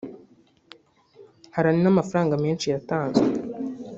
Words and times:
Hari 1.55 1.69
n’amafaranga 1.83 2.33
menshi 2.43 2.65
yatanzwe 2.73 3.27